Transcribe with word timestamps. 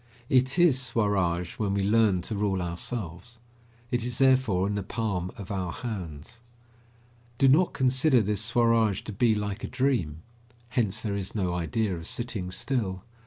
It 0.29 0.57
is 0.57 0.81
Swaraj 0.81 1.59
when 1.59 1.75
we 1.75 1.83
learn 1.83 2.23
to 2.23 2.33
rule 2.35 2.59
ourselves. 2.59 3.37
It 3.91 4.03
is 4.03 4.17
therefore 4.17 4.65
in 4.65 4.73
the 4.73 4.81
palm 4.81 5.31
of 5.37 5.51
our 5.51 5.71
hands. 5.71 6.41
Do 7.37 7.47
not 7.47 7.73
consider 7.73 8.21
this 8.21 8.41
Swaraj 8.41 9.03
to 9.03 9.13
be 9.13 9.35
like 9.35 9.63
a 9.63 9.67
dream. 9.67 10.23
Hence 10.69 11.03
there 11.03 11.15
is 11.15 11.35
no 11.35 11.53
idea 11.53 11.95
of 11.95 12.07
sitting 12.07 12.49
still. 12.49 13.03